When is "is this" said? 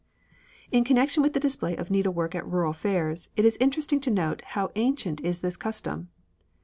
5.21-5.57